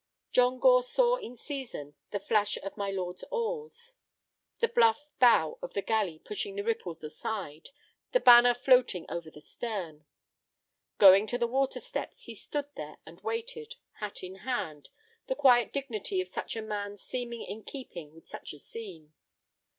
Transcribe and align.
John 0.31 0.57
Gore 0.57 0.81
saw 0.81 1.17
in 1.17 1.35
season 1.35 1.93
the 2.09 2.19
flash 2.19 2.57
of 2.63 2.75
my 2.75 2.89
lord's 2.89 3.23
oars, 3.29 3.93
the 4.59 4.67
bluff 4.67 5.09
bow 5.19 5.59
of 5.61 5.73
the 5.75 5.83
galley 5.83 6.17
pushing 6.17 6.55
the 6.55 6.63
ripples 6.63 7.03
aside, 7.03 7.69
the 8.11 8.19
banner 8.19 8.55
floating 8.55 9.05
over 9.11 9.29
the 9.29 9.41
stern. 9.41 10.05
Going 10.97 11.27
to 11.27 11.37
the 11.37 11.45
water 11.45 11.79
steps, 11.79 12.23
he 12.23 12.33
stood 12.33 12.69
there 12.75 12.97
and 13.05 13.21
waited, 13.21 13.75
hat 13.99 14.23
in 14.23 14.37
hand, 14.37 14.89
the 15.27 15.35
quiet 15.35 15.71
dignity 15.71 16.19
of 16.19 16.27
such 16.27 16.55
a 16.55 16.63
man 16.63 16.97
seeming 16.97 17.43
in 17.43 17.61
keeping 17.63 18.11
with 18.11 18.25
such 18.27 18.53
a 18.53 18.57
scene. 18.57 19.13